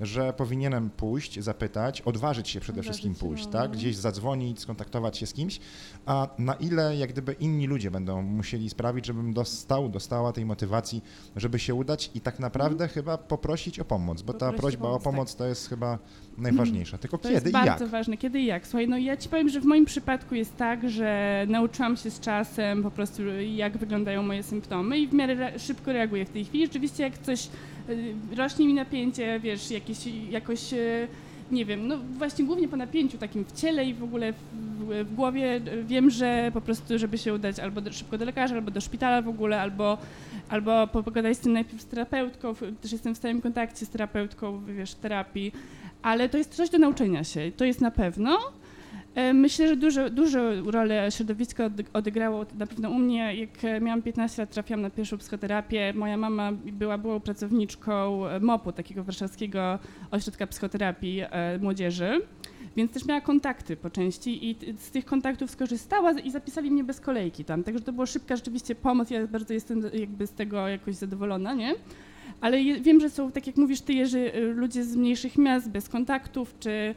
że 0.00 0.32
powinienem 0.32 0.90
pójść, 0.90 1.40
zapytać, 1.40 2.00
odważyć 2.00 2.48
się 2.48 2.60
przede 2.60 2.80
Odważyć 2.80 3.00
wszystkim 3.02 3.28
pójść, 3.28 3.46
no. 3.46 3.52
tak? 3.52 3.70
Gdzieś 3.70 3.96
zadzwonić, 3.96 4.60
skontaktować 4.60 5.18
się 5.18 5.26
z 5.26 5.32
kimś, 5.32 5.60
a 6.06 6.28
na 6.38 6.54
ile 6.54 6.96
jak 6.96 7.12
gdyby 7.12 7.32
inni 7.32 7.66
ludzie 7.66 7.90
będą 7.90 8.22
musieli 8.22 8.70
sprawić, 8.70 9.06
żebym 9.06 9.32
dostał, 9.32 9.88
dostała 9.88 10.32
tej 10.32 10.44
motywacji, 10.44 11.02
żeby 11.36 11.58
się 11.58 11.74
udać 11.74 12.10
i 12.14 12.20
tak 12.20 12.38
naprawdę 12.40 12.88
chyba 12.88 13.18
poprosić 13.18 13.80
o 13.80 13.84
pomoc, 13.84 14.22
bo 14.22 14.32
ta 14.32 14.46
Mhm. 14.46 14.52
Poprosić 14.56 14.76
o 14.76 14.80
prośba 14.80 14.88
o 14.88 15.00
pomoc, 15.00 15.04
pomoc 15.04 15.36
to 15.36 15.46
jest 15.46 15.68
chyba 15.68 15.98
najważniejsza. 16.38 16.98
Tylko 16.98 17.18
To 17.18 17.22
kiedy 17.22 17.34
jest 17.34 17.46
i 17.46 17.50
bardzo 17.52 17.84
jak? 17.84 17.92
ważne, 17.92 18.16
kiedy 18.16 18.40
i 18.40 18.46
jak. 18.46 18.66
Słuchaj, 18.66 18.88
no 18.88 18.98
ja 18.98 19.16
ci 19.16 19.28
powiem, 19.28 19.48
że 19.48 19.60
w 19.60 19.64
moim 19.64 19.84
przypadku 19.84 20.34
jest 20.34 20.56
tak, 20.56 20.90
że 20.90 21.44
nauczyłam 21.48 21.96
się 21.96 22.01
się 22.02 22.10
z 22.10 22.20
czasem, 22.20 22.82
po 22.82 22.90
prostu 22.90 23.22
jak 23.56 23.78
wyglądają 23.78 24.22
moje 24.22 24.42
symptomy 24.42 24.98
i 24.98 25.08
w 25.08 25.14
miarę 25.14 25.58
szybko 25.58 25.92
reaguję 25.92 26.24
w 26.24 26.30
tej 26.30 26.44
chwili. 26.44 26.66
Rzeczywiście 26.66 27.02
jak 27.02 27.18
coś 27.18 27.48
y, 27.88 28.14
rośnie 28.36 28.66
mi 28.66 28.74
napięcie, 28.74 29.40
wiesz, 29.40 29.70
jakieś, 29.70 29.98
jakoś, 30.30 30.72
y, 30.72 31.08
nie 31.50 31.64
wiem, 31.64 31.88
no 31.88 31.98
właśnie 32.18 32.44
głównie 32.44 32.68
po 32.68 32.76
napięciu 32.76 33.18
takim 33.18 33.44
w 33.44 33.52
ciele 33.52 33.84
i 33.84 33.94
w 33.94 34.02
ogóle 34.02 34.32
w, 34.32 34.36
w, 34.36 35.04
w 35.04 35.14
głowie 35.14 35.60
wiem, 35.84 36.10
że 36.10 36.50
po 36.54 36.60
prostu, 36.60 36.98
żeby 36.98 37.18
się 37.18 37.34
udać 37.34 37.58
albo 37.58 37.80
do, 37.80 37.92
szybko 37.92 38.18
do 38.18 38.24
lekarza, 38.24 38.54
albo 38.54 38.70
do 38.70 38.80
szpitala 38.80 39.22
w 39.22 39.28
ogóle, 39.28 39.60
albo, 39.60 39.98
albo 40.48 40.86
po- 40.86 41.02
pogadać 41.02 41.36
z 41.36 41.40
tym 41.40 41.52
najpierw 41.52 41.82
z 41.82 41.86
terapeutką, 41.86 42.54
też 42.54 42.92
jestem 42.92 43.14
w 43.14 43.18
stałym 43.18 43.40
kontakcie 43.40 43.86
z 43.86 43.88
terapeutką, 43.88 44.64
wiesz, 44.64 44.94
terapii, 44.94 45.52
ale 46.02 46.28
to 46.28 46.38
jest 46.38 46.54
coś 46.54 46.70
do 46.70 46.78
nauczenia 46.78 47.24
się, 47.24 47.52
to 47.56 47.64
jest 47.64 47.80
na 47.80 47.90
pewno. 47.90 48.38
E, 49.14 49.34
Myślę, 49.34 49.68
że 49.68 49.76
dużo, 49.76 50.10
dużo 50.10 50.40
rolę 50.70 51.10
środowisko 51.10 51.62
odeg- 51.62 51.86
odegrało 51.92 52.46
na 52.58 52.66
pewno 52.66 52.90
u 52.90 52.94
mnie. 52.94 53.34
Jak 53.34 53.64
e, 53.64 53.80
miałam 53.80 54.02
15 54.02 54.42
lat, 54.42 54.50
trafiłam 54.50 54.80
na 54.82 54.90
pierwszą 54.90 55.18
psychoterapię. 55.18 55.92
Moja 55.96 56.16
mama 56.16 56.52
była 56.52 56.98
byłą 56.98 57.20
pracowniczką 57.20 58.26
e, 58.28 58.40
MOP-u, 58.40 58.72
takiego 58.72 59.04
warszawskiego 59.04 59.78
ośrodka 60.10 60.46
psychoterapii 60.46 61.22
młodzieży, 61.60 62.20
więc 62.76 62.92
też 62.92 63.06
miała 63.06 63.20
kontakty 63.20 63.76
po 63.76 63.90
części 63.90 64.50
i 64.50 64.56
z 64.78 64.90
tych 64.90 65.04
kontaktów 65.04 65.50
skorzystała 65.50 66.12
i 66.12 66.30
zapisali 66.30 66.70
mnie 66.70 66.84
bez 66.84 67.00
kolejki 67.00 67.44
tam. 67.44 67.64
Także 67.64 67.80
to 67.80 67.92
była 67.92 68.06
szybka 68.06 68.36
rzeczywiście 68.36 68.74
pomoc. 68.74 69.10
Ja 69.10 69.26
bardzo 69.26 69.54
jestem 69.54 69.82
jakby 69.94 70.26
z 70.26 70.32
tego 70.32 70.68
jakoś 70.68 70.94
zadowolona, 70.94 71.54
nie? 71.54 71.74
Ale 72.40 72.64
wiem, 72.64 73.00
że 73.00 73.10
są, 73.10 73.32
tak 73.32 73.46
jak 73.46 73.56
mówisz 73.56 73.80
ty, 73.80 73.92
Jerzy, 73.92 74.32
ludzie 74.54 74.84
z 74.84 74.96
mniejszych 74.96 75.38
miast 75.38 75.70
bez 75.70 75.88
kontaktów, 75.88 76.54
czy, 76.60 76.94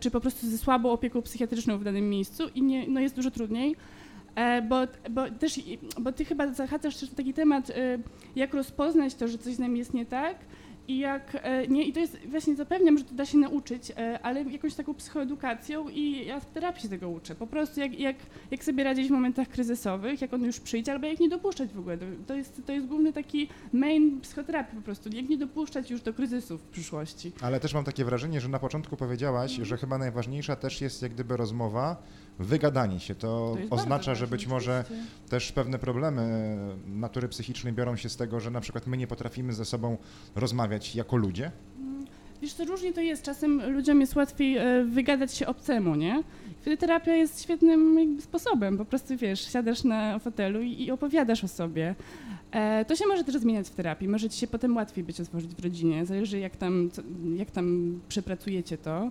czy 0.00 0.10
po 0.10 0.20
prostu 0.20 0.46
ze 0.50 0.58
słabą 0.58 0.90
opieką 0.90 1.22
psychiatryczną 1.22 1.78
w 1.78 1.84
danym 1.84 2.10
miejscu 2.10 2.42
i 2.54 2.62
nie, 2.62 2.88
no 2.88 3.00
jest 3.00 3.16
dużo 3.16 3.30
trudniej. 3.30 3.76
E, 4.34 4.62
Bo, 4.62 4.76
bo 5.10 5.30
też, 5.30 5.60
bo 6.00 6.12
ty 6.12 6.24
chyba 6.24 6.52
zahaczasz 6.52 6.96
też 6.96 7.10
taki 7.10 7.34
temat, 7.34 7.70
y, 7.70 7.74
jak 8.36 8.54
rozpoznać 8.54 9.14
to, 9.14 9.28
że 9.28 9.38
coś 9.38 9.54
z 9.54 9.58
nami 9.58 9.78
jest 9.78 9.94
nie 9.94 10.06
tak 10.06 10.36
i 10.88 10.98
jak, 10.98 11.36
e, 11.42 11.66
nie, 11.68 11.84
i 11.84 11.92
to 11.92 12.00
jest, 12.00 12.18
właśnie 12.28 12.56
zapewniam, 12.56 12.98
że 12.98 13.04
to 13.04 13.14
da 13.14 13.26
się 13.26 13.38
nauczyć, 13.38 13.90
e, 13.96 14.18
ale 14.22 14.42
jakąś 14.42 14.74
taką 14.74 14.94
psychoedukacją 14.94 15.88
i 15.88 16.26
ja 16.26 16.40
w 16.40 16.46
terapii 16.46 16.82
się 16.82 16.88
tego 16.88 17.08
uczę. 17.08 17.34
Po 17.34 17.46
prostu 17.46 17.80
jak, 17.80 17.98
jak, 18.00 18.16
jak 18.50 18.64
sobie 18.64 18.84
radzić 18.84 19.08
w 19.08 19.10
momentach 19.10 19.48
kryzysowych, 19.48 20.20
jak 20.20 20.34
on 20.34 20.44
już 20.44 20.60
przyjdzie, 20.60 20.92
albo 20.92 21.06
jak 21.06 21.20
nie 21.20 21.28
dopuszczać 21.28 21.70
w 21.70 21.78
ogóle. 21.78 21.98
To 22.26 22.34
jest, 22.34 22.62
to 22.66 22.72
jest 22.72 22.86
główny 22.86 23.12
taki 23.12 23.48
main 23.72 24.20
psychoterapii 24.20 24.76
po 24.78 24.82
prostu, 24.84 25.08
jak 25.12 25.28
nie 25.28 25.38
dopuszczać 25.38 25.90
już 25.90 26.00
do 26.00 26.14
kryzysów 26.14 26.62
w 26.62 26.66
przyszłości. 26.68 27.32
Ale 27.40 27.60
też 27.60 27.74
mam 27.74 27.84
takie 27.84 28.04
wrażenie, 28.04 28.40
że 28.40 28.48
na 28.48 28.58
początku 28.58 28.96
powiedziałaś, 28.96 29.50
Mhm. 29.50 29.66
że 29.66 29.76
chyba 29.76 29.98
najważniejsza 29.98 30.56
też 30.56 30.80
jest 30.80 31.02
jak 31.02 31.12
gdyby 31.14 31.36
rozmowa, 31.36 31.96
wygadanie 32.38 33.00
się. 33.00 33.14
To, 33.14 33.56
To 33.68 33.74
oznacza, 33.74 34.14
że 34.14 34.26
być 34.26 34.46
może 34.46 34.84
oczywiście. 34.86 35.28
też 35.28 35.52
pewne 35.52 35.78
problemy 35.78 36.56
natury 36.86 37.28
psychicznej 37.28 37.72
biorą 37.72 37.96
się 37.96 38.08
z 38.08 38.16
tego, 38.16 38.40
że 38.40 38.50
na 38.50 38.60
przykład 38.60 38.86
my 38.86 38.96
nie 38.96 39.06
potrafimy 39.06 39.52
ze 39.52 39.64
sobą 39.64 39.96
rozmawiać 40.34 40.94
jako 40.94 41.16
ludzie. 41.16 41.50
Wiesz 42.42 42.52
co, 42.52 42.64
różnie 42.64 42.92
to 42.92 43.00
jest. 43.00 43.22
Czasem 43.22 43.72
ludziom 43.72 44.00
jest 44.00 44.16
łatwiej 44.16 44.56
e, 44.56 44.84
wygadać 44.84 45.34
się 45.34 45.46
obcemu, 45.46 45.94
nie? 45.94 46.22
Wtedy 46.60 46.76
terapia 46.76 47.14
jest 47.14 47.42
świetnym 47.42 48.20
sposobem. 48.20 48.78
Po 48.78 48.84
prostu, 48.84 49.16
wiesz, 49.16 49.52
siadasz 49.52 49.84
na 49.84 50.18
fotelu 50.18 50.62
i, 50.62 50.82
i 50.82 50.90
opowiadasz 50.90 51.44
o 51.44 51.48
sobie. 51.48 51.94
E, 52.50 52.84
to 52.84 52.96
się 52.96 53.06
może 53.06 53.24
też 53.24 53.36
zmieniać 53.36 53.66
w 53.68 53.74
terapii. 53.74 54.08
Może 54.08 54.30
ci 54.30 54.38
się 54.38 54.46
potem 54.46 54.76
łatwiej 54.76 55.04
być 55.04 55.20
otworzyć 55.20 55.54
w 55.54 55.64
rodzinie. 55.64 56.06
Zależy, 56.06 56.38
jak 56.38 56.56
tam, 56.56 56.90
co, 56.92 57.02
jak 57.36 57.50
tam 57.50 57.98
przepracujecie 58.08 58.78
to. 58.78 59.10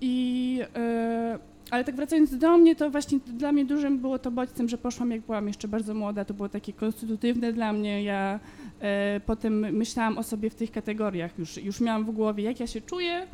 I... 0.00 0.60
E, 0.76 1.38
ale 1.70 1.84
tak 1.84 1.96
wracając 1.96 2.38
do 2.38 2.58
mnie, 2.58 2.76
to 2.76 2.90
właśnie 2.90 3.18
dla 3.26 3.52
mnie 3.52 3.64
dużym 3.64 3.98
było 3.98 4.18
to 4.18 4.30
bodźcem, 4.30 4.68
że 4.68 4.78
poszłam 4.78 5.10
jak 5.10 5.20
byłam 5.20 5.46
jeszcze 5.46 5.68
bardzo 5.68 5.94
młoda. 5.94 6.24
To 6.24 6.34
było 6.34 6.48
takie 6.48 6.72
konstytutywne 6.72 7.52
dla 7.52 7.72
mnie. 7.72 8.02
Ja 8.02 8.40
E, 8.82 9.20
Potem 9.26 9.76
myślałam 9.76 10.18
o 10.18 10.22
sobie 10.22 10.50
w 10.50 10.54
tych 10.54 10.70
kategoriach. 10.70 11.38
Już, 11.38 11.56
już 11.56 11.80
miałam 11.80 12.04
w 12.04 12.10
głowie, 12.10 12.44
jak 12.44 12.60
ja 12.60 12.66
się 12.66 12.80
czuję. 12.80 13.26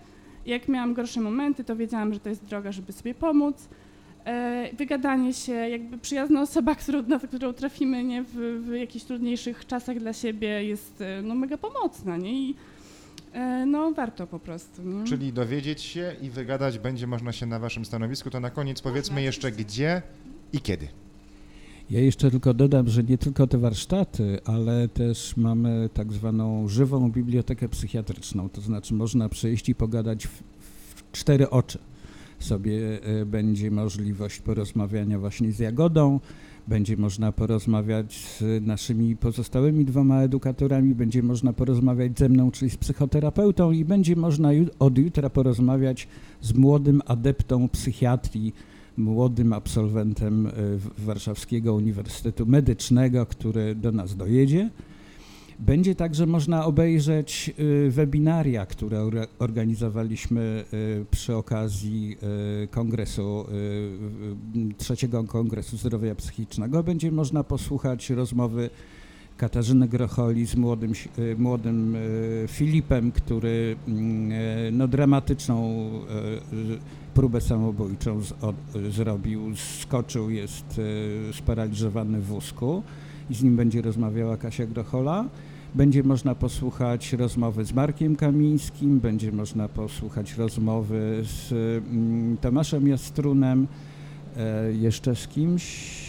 Jak 0.47 0.69
miałam 0.69 0.95
gorsze 0.95 1.21
momenty, 1.21 1.65
to 1.65 1.77
wiedziałam, 1.77 2.15
że 2.15 2.21
to 2.21 2.29
jest 2.29 2.45
droga, 2.45 2.73
żeby 2.73 2.93
sobie 2.93 3.15
pomóc. 3.15 3.69
E, 4.25 4.69
Wygadanie 4.73 5.35
się, 5.35 5.53
jakby 5.53 5.99
przyjazna 5.99 6.43
osoba, 6.43 6.75
którą, 6.83 7.03
na 7.03 7.19
którą 7.19 7.53
trafimy 7.53 8.05
nie, 8.05 8.23
w, 8.23 8.63
w 8.67 8.73
jakichś 8.75 9.05
trudniejszych 9.05 9.67
czasach 9.67 9.99
dla 9.99 10.13
siebie, 10.13 10.65
jest 10.65 11.05
no, 11.23 11.35
mega 11.35 11.57
pomocna. 11.57 12.17
Nie? 12.17 12.33
I 12.33 12.55
no, 13.67 13.93
warto 13.93 14.27
po 14.27 14.39
prostu. 14.39 14.83
Nie? 14.83 15.05
Czyli 15.05 15.33
dowiedzieć 15.33 15.83
się 15.83 16.17
i 16.23 16.31
wygadać 16.31 16.79
będzie 16.79 17.07
można 17.07 17.33
się 17.33 17.47
na 17.47 17.59
waszym 17.59 17.85
stanowisku. 17.85 18.31
To 18.31 18.41
na 18.41 18.51
koniec 18.51 18.81
powiedzmy 18.81 19.23
jeszcze 19.23 19.53
gdzie 19.53 20.03
i 20.53 20.61
kiedy. 20.61 20.89
Ja 21.91 22.01
jeszcze 22.01 22.31
tylko 22.31 22.55
dodam, 22.55 22.89
że 22.89 23.03
nie 23.03 23.19
tylko 23.19 23.47
te 23.47 23.59
warsztaty, 23.59 24.39
ale 24.45 24.89
też 24.89 25.37
mamy 25.37 25.89
tak 25.95 26.13
zwaną 26.13 26.69
żywą 26.69 27.11
bibliotekę 27.11 27.69
psychiatryczną, 27.69 28.49
to 28.49 28.61
znaczy 28.61 28.95
można 28.95 29.29
przyjść 29.29 29.69
i 29.69 29.75
pogadać 29.75 30.27
w, 30.27 30.43
w 30.95 31.13
cztery 31.13 31.51
oczy. 31.51 31.79
Sobie 32.39 33.03
e, 33.03 33.27
będzie 33.27 33.71
możliwość 33.71 34.41
porozmawiania 34.41 35.19
właśnie 35.19 35.53
z 35.53 35.59
Jagodą, 35.59 36.21
będzie 36.69 36.97
można 36.97 37.33
porozmawiać 37.33 38.15
z 38.41 38.67
naszymi 38.67 39.17
pozostałymi 39.17 39.85
dwoma 39.85 40.23
edukatorami, 40.23 40.95
będzie 40.95 41.23
można 41.23 41.53
porozmawiać 41.53 42.19
ze 42.19 42.29
mną, 42.29 42.51
czyli 42.51 42.71
z 42.71 42.77
psychoterapeutą 42.77 43.73
i 43.73 43.85
będzie 43.85 44.17
można 44.17 44.51
od 44.79 44.99
jutra 44.99 45.31
porozmawiać 45.31 46.09
z 46.41 46.55
młodym 46.55 47.03
adeptą 47.07 47.69
psychiatrii, 47.69 48.55
młodym 48.97 49.53
absolwentem 49.53 50.49
w- 50.57 51.05
Warszawskiego 51.05 51.75
Uniwersytetu 51.75 52.47
Medycznego, 52.47 53.27
który 53.27 53.75
do 53.75 53.93
nas 53.93 54.17
dojedzie. 54.17 54.71
Będzie 55.59 55.95
także 55.95 56.27
można 56.27 56.65
obejrzeć 56.65 57.51
y, 57.59 57.91
webinaria, 57.91 58.67
które 58.67 59.11
organizowaliśmy 59.39 60.65
y, 60.75 61.05
przy 61.11 61.37
okazji 61.37 62.17
y, 62.65 62.69
kongresu, 62.69 63.47
trzeciego 64.77 65.25
kongresu 65.25 65.77
zdrowia 65.77 66.15
psychicznego. 66.15 66.83
Będzie 66.83 67.13
można 67.13 67.45
posłuchać 67.45 68.11
rozmowy 68.11 68.71
Katarzyny 69.37 69.89
Grocholi 69.89 70.47
z 70.47 70.57
młodym, 70.57 70.93
młodym 71.39 71.97
Filipem, 72.49 73.13
który 73.13 73.77
mm, 73.89 74.79
no, 74.79 74.89
dramatyczną 74.89 75.91
próbę 77.15 77.41
samobójczą 77.41 78.23
z, 78.23 78.35
zrobił, 78.91 79.57
skoczył, 79.81 80.31
jest 80.31 80.81
sparaliżowany 81.33 82.21
w 82.21 82.25
wózku 82.25 82.83
i 83.31 83.35
z 83.35 83.43
nim 83.43 83.57
będzie 83.57 83.83
rozmawiała 83.83 84.37
Kasia 84.37 84.67
Grochola. 84.67 85.25
Będzie 85.75 86.03
można 86.03 86.35
posłuchać 86.35 87.13
rozmowy 87.13 87.65
z 87.65 87.73
Markiem 87.73 88.17
Kamińskim, 88.17 89.01
będzie 89.01 89.33
można 89.33 89.69
posłuchać 89.69 90.37
rozmowy 90.37 91.23
z 91.23 91.53
mm, 91.53 92.37
Tomaszem 92.37 92.89
Jastrunem, 92.89 93.67
e, 94.37 94.73
jeszcze 94.73 95.17
z 95.17 95.29
kimś, 95.29 96.08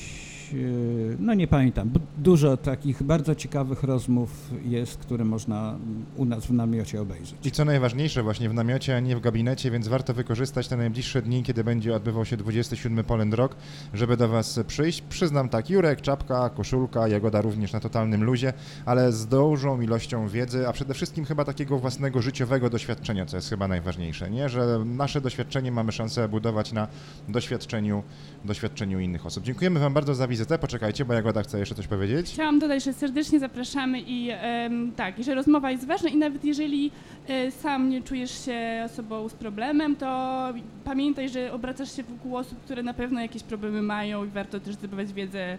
no 1.20 1.34
nie 1.34 1.48
pamiętam. 1.48 1.92
Dużo 2.18 2.58
takich 2.58 3.04
bardzo 3.04 3.36
ciekawych 3.36 3.84
rozmów 3.84 4.52
jest, 4.66 4.98
które 4.98 5.26
można 5.26 5.78
u 6.18 6.26
nas 6.26 6.46
w 6.46 6.54
namiocie 6.54 7.02
obejrzeć. 7.02 7.48
I 7.48 7.52
co 7.52 7.66
najważniejsze, 7.66 8.24
właśnie 8.24 8.50
w 8.50 8.54
namiocie, 8.54 8.96
a 8.96 9.00
nie 9.00 9.16
w 9.16 9.20
gabinecie, 9.20 9.72
więc 9.72 9.88
warto 9.88 10.14
wykorzystać 10.14 10.68
te 10.68 10.78
najbliższe 10.78 11.22
dni, 11.22 11.44
kiedy 11.44 11.64
będzie 11.64 11.96
odbywał 11.96 12.26
się 12.26 12.38
27 12.38 13.04
Poland 13.06 13.34
Rock, 13.34 13.56
żeby 13.94 14.18
do 14.18 14.28
Was 14.28 14.60
przyjść. 14.68 15.02
Przyznam 15.02 15.50
tak, 15.50 15.70
Jurek, 15.70 16.02
czapka, 16.02 16.50
koszulka, 16.50 17.08
Jagoda 17.08 17.42
również 17.42 17.74
na 17.74 17.80
totalnym 17.80 18.24
luzie, 18.24 18.54
ale 18.86 19.12
z 19.12 19.28
dużą 19.28 19.82
ilością 19.82 20.28
wiedzy, 20.28 20.68
a 20.68 20.74
przede 20.74 20.94
wszystkim 20.94 21.26
chyba 21.26 21.46
takiego 21.46 21.80
własnego 21.80 22.22
życiowego 22.22 22.70
doświadczenia, 22.70 23.26
co 23.26 23.38
jest 23.38 23.50
chyba 23.50 23.68
najważniejsze, 23.68 24.30
nie? 24.30 24.50
Że 24.50 24.82
nasze 24.86 25.22
doświadczenie 25.22 25.72
mamy 25.72 25.92
szansę 25.92 26.30
budować 26.30 26.72
na 26.72 26.88
doświadczeniu, 27.28 28.04
doświadczeniu 28.46 29.00
innych 29.00 29.26
osób. 29.26 29.44
Dziękujemy 29.44 29.80
Wam 29.80 29.94
bardzo 29.94 30.16
za 30.16 30.28
wizytę. 30.28 30.39
Poczekajcie, 30.62 31.06
bo 31.06 31.14
Jagoda 31.14 31.44
chce 31.44 31.60
jeszcze 31.60 31.76
coś 31.76 31.88
powiedzieć. 31.88 32.32
Chciałam 32.34 32.60
dodać, 32.60 32.84
że 32.84 32.94
serdecznie 32.94 33.40
zapraszamy 33.40 34.02
i 34.02 34.30
em, 34.32 34.92
tak, 34.96 35.20
i 35.20 35.24
że 35.24 35.36
rozmowa 35.36 35.72
jest 35.72 35.88
ważna 35.88 36.10
i 36.10 36.18
nawet 36.18 36.46
jeżeli 36.46 36.92
e, 37.28 37.52
sam 37.52 37.90
nie 37.90 38.02
czujesz 38.02 38.46
się 38.46 38.84
osobą 38.86 39.30
z 39.30 39.34
problemem, 39.34 39.96
to 39.96 40.40
pamiętaj, 40.84 41.30
że 41.30 41.54
obracasz 41.54 41.96
się 41.96 42.04
wokół 42.04 42.38
osób, 42.38 42.60
które 42.60 42.84
na 42.84 42.94
pewno 42.94 43.22
jakieś 43.22 43.44
problemy 43.44 43.82
mają 43.82 44.26
i 44.26 44.28
warto 44.28 44.60
też 44.60 44.76
zdobywać 44.76 45.14
wiedzę, 45.14 45.58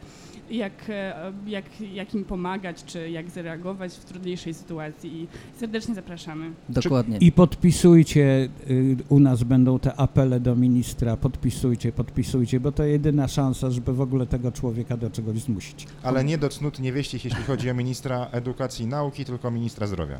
jak, 0.51 0.73
e, 0.89 1.33
jak, 1.47 1.65
jak 1.93 2.15
im 2.15 2.25
pomagać, 2.25 2.85
czy 2.85 3.11
jak 3.11 3.31
zareagować 3.31 3.93
w 3.93 4.05
trudniejszej 4.05 4.55
sytuacji 4.55 5.23
i 5.23 5.27
serdecznie 5.59 5.95
zapraszamy. 5.95 6.51
Dokładnie. 6.69 7.19
I 7.19 7.33
podpisujcie, 7.33 8.49
y, 8.71 8.97
u 9.09 9.21
nas 9.21 9.43
będą 9.45 9.79
te 9.79 9.97
apele 9.97 10.41
do 10.41 10.57
ministra, 10.57 11.17
podpisujcie, 11.17 11.93
podpisujcie, 11.93 12.61
bo 12.61 12.73
to 12.73 12.85
jedyna 12.85 13.29
szansa, 13.29 13.71
żeby 13.71 13.93
w 13.93 14.01
ogóle 14.01 14.27
tego 14.27 14.53
człowieka 14.53 14.70
do 14.99 15.11
czegoś 15.11 15.39
zmusić. 15.39 15.87
Ale 16.03 16.25
nie 16.25 16.39
do 16.39 16.49
cnót 16.49 16.79
nie 16.79 16.93
wieścić, 16.93 17.25
jeśli 17.25 17.45
chodzi 17.45 17.71
o 17.71 17.75
ministra 17.75 18.29
edukacji 18.33 18.85
i 18.85 18.89
nauki, 18.89 19.25
tylko 19.25 19.50
ministra 19.50 19.87
zdrowia. 19.87 20.19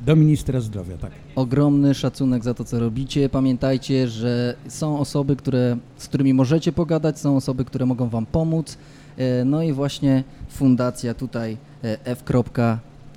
Do 0.00 0.16
ministra 0.16 0.60
zdrowia, 0.60 0.96
tak. 0.96 1.10
Ogromny 1.36 1.94
szacunek 1.94 2.44
za 2.44 2.54
to, 2.54 2.64
co 2.64 2.80
robicie. 2.80 3.28
Pamiętajcie, 3.28 4.08
że 4.08 4.54
są 4.68 4.98
osoby, 4.98 5.36
które, 5.36 5.76
z 5.96 6.08
którymi 6.08 6.34
możecie 6.34 6.72
pogadać, 6.72 7.18
są 7.20 7.36
osoby, 7.36 7.64
które 7.64 7.86
mogą 7.86 8.08
Wam 8.08 8.26
pomóc. 8.26 8.78
E, 9.16 9.44
No 9.44 9.62
i 9.62 9.72
właśnie 9.72 10.24
fundacja 10.48 11.14
tutaj 11.14 11.56
e, 11.84 12.04
F. 12.06 12.22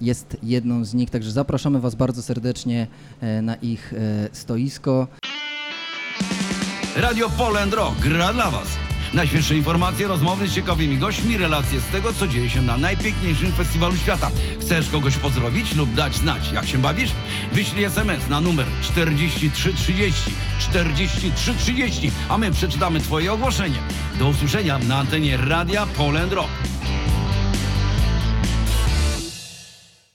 jest 0.01 0.37
jedną 0.43 0.85
z 0.85 0.93
nich, 0.93 1.09
także 1.09 1.31
zapraszamy 1.31 1.79
Was 1.79 1.95
bardzo 1.95 2.21
serdecznie 2.21 2.87
e, 3.21 3.41
na 3.41 3.55
ich 3.55 3.93
stoisko. 4.31 5.07
Radio 6.95 7.29
Poland 7.29 7.73
Rock 7.73 7.99
gra 7.99 8.33
dla 8.33 8.51
Was. 8.51 8.90
Najświeższe 9.13 9.55
informacje, 9.55 10.07
rozmowy 10.07 10.47
z 10.47 10.53
ciekawymi 10.53 10.97
gośćmi, 10.97 11.37
relacje 11.37 11.79
z 11.79 11.85
tego, 11.85 12.13
co 12.13 12.27
dzieje 12.27 12.49
się 12.49 12.61
na 12.61 12.77
najpiękniejszym 12.77 13.51
festiwalu 13.51 13.97
świata. 13.97 14.31
Chcesz 14.61 14.89
kogoś 14.89 15.17
pozdrowić 15.17 15.75
lub 15.75 15.93
dać 15.93 16.15
znać, 16.15 16.51
jak 16.51 16.67
się 16.67 16.77
bawisz? 16.77 17.11
Wyślij 17.53 17.83
SMS 17.83 18.29
na 18.29 18.41
numer 18.41 18.65
4330 18.81 20.31
4330, 20.59 22.11
a 22.29 22.37
my 22.37 22.51
przeczytamy 22.51 22.99
Twoje 22.99 23.33
ogłoszenie. 23.33 23.79
Do 24.19 24.27
usłyszenia 24.27 24.79
na 24.79 24.97
antenie 24.97 25.37
Radia 25.37 25.85
Poland 25.85 26.33
Rock. 26.33 26.70